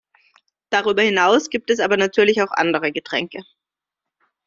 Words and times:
Darüber 0.71 1.03
hinaus 1.03 1.51
gibt 1.51 1.69
es 1.69 1.79
aber 1.79 1.95
natürlich 1.95 2.41
auch 2.41 2.49
andere 2.49 2.91
Getränke. 2.91 3.43